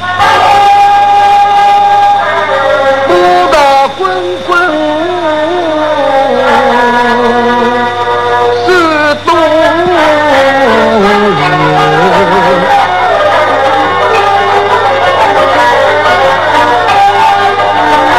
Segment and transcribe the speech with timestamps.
[0.00, 0.04] 啊
[3.52, 3.98] 打滚
[4.46, 4.48] 滚
[8.66, 8.68] 四
[9.24, 9.28] 东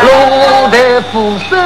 [0.04, 0.70] 路
[1.11, 1.59] 不是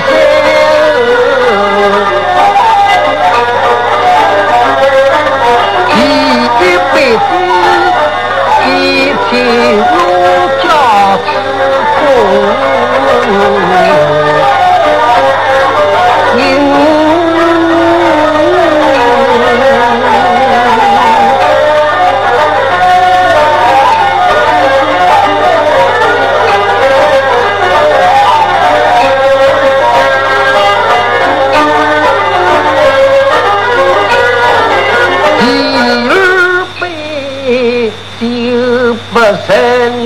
[0.00, 0.08] 天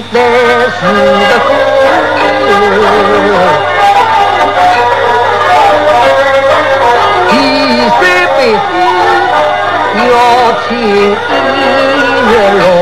[0.01, 0.17] 可
[12.33, 12.82] 要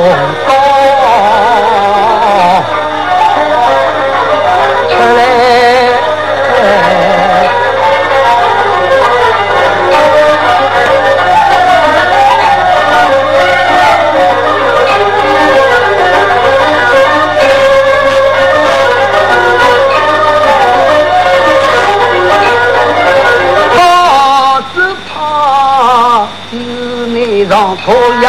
[28.22, 28.28] 勇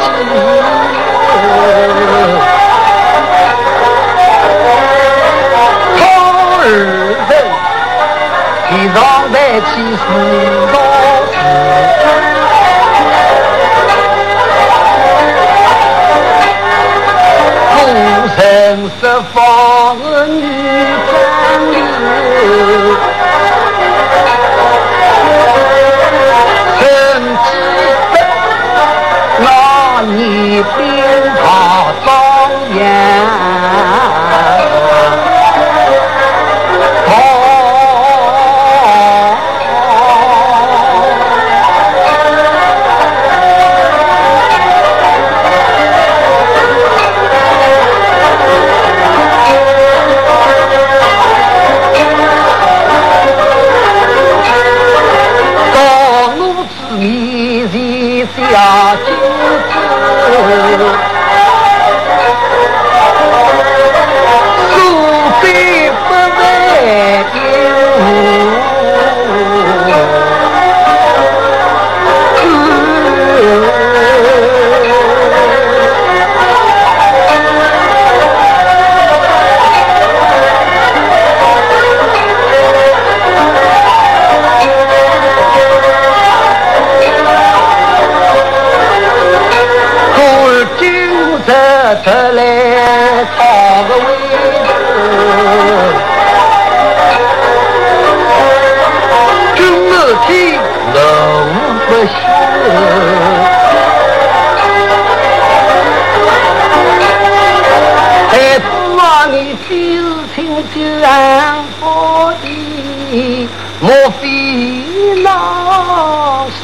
[0.00, 0.04] 气，
[5.96, 6.00] 好
[6.58, 6.62] 儿
[7.28, 7.30] 人，
[8.68, 8.96] 地上
[9.32, 10.04] 在起事
[10.72, 10.74] 闹
[11.32, 11.36] 事，
[17.74, 17.76] 孤
[18.36, 18.38] 身
[19.00, 19.02] 设
[19.32, 19.36] 防
[20.28, 20.42] 女
[21.06, 21.10] 占
[21.70, 21.76] 领。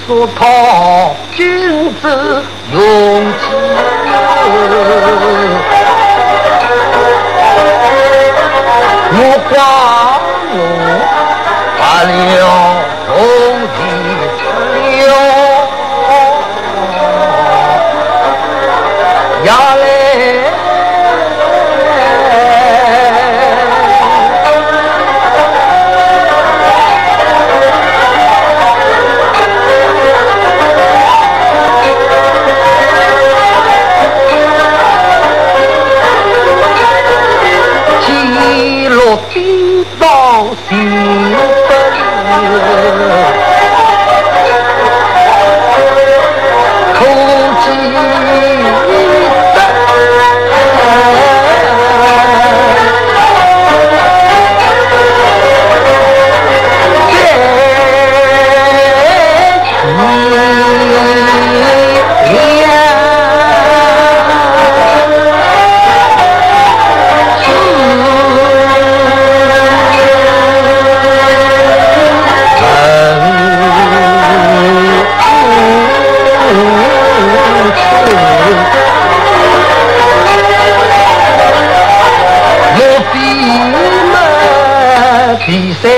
[0.06, 2.42] 不讨君子
[2.72, 2.80] 用
[3.32, 3.46] 计，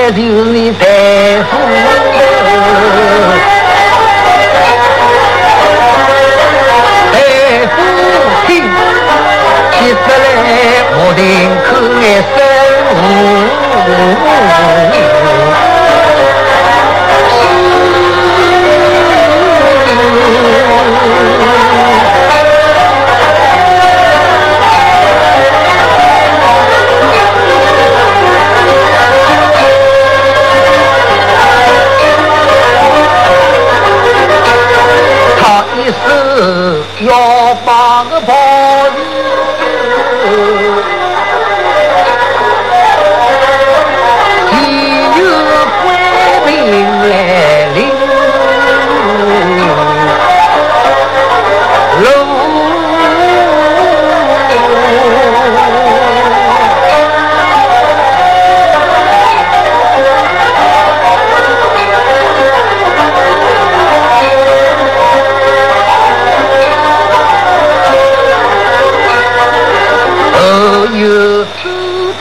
[0.07, 0.56] 要把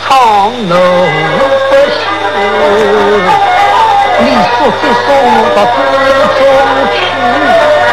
[0.02, 0.76] 唱楼
[1.70, 2.02] 不休。
[4.20, 5.08] 你说这送
[5.56, 5.80] 到这
[6.36, 6.42] 中
[6.94, 7.85] 去。